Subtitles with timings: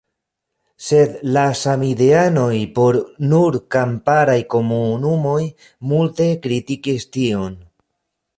[0.85, 2.97] Sed la samideanoj por
[3.33, 5.39] nur kamparaj komunumoj
[5.93, 7.57] multe kritikis tion.